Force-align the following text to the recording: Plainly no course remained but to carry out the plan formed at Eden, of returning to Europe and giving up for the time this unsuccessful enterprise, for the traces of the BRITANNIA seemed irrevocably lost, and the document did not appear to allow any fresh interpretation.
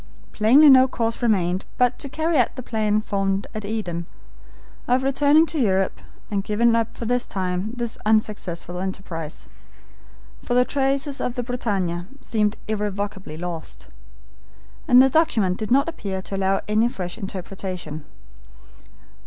Plainly 0.31 0.67
no 0.67 0.87
course 0.87 1.21
remained 1.21 1.65
but 1.77 1.99
to 1.99 2.09
carry 2.09 2.35
out 2.39 2.55
the 2.55 2.63
plan 2.63 3.01
formed 3.01 3.45
at 3.53 3.63
Eden, 3.63 4.07
of 4.87 5.03
returning 5.03 5.45
to 5.45 5.59
Europe 5.59 6.01
and 6.31 6.43
giving 6.43 6.75
up 6.75 6.95
for 6.97 7.05
the 7.05 7.19
time 7.19 7.69
this 7.73 7.99
unsuccessful 8.03 8.79
enterprise, 8.79 9.47
for 10.41 10.55
the 10.55 10.65
traces 10.65 11.21
of 11.21 11.35
the 11.35 11.43
BRITANNIA 11.43 12.07
seemed 12.19 12.57
irrevocably 12.67 13.37
lost, 13.37 13.89
and 14.87 15.03
the 15.03 15.07
document 15.11 15.57
did 15.57 15.69
not 15.69 15.87
appear 15.87 16.19
to 16.23 16.35
allow 16.35 16.61
any 16.67 16.89
fresh 16.89 17.19
interpretation. 17.19 18.03